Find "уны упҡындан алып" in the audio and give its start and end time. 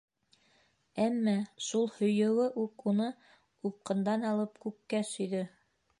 2.93-4.61